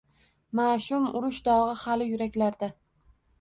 Mash’um 0.59 1.05
urush 1.19 1.41
dog’i 1.49 1.77
hali 1.83 2.09
yuraklarda. 2.09 2.73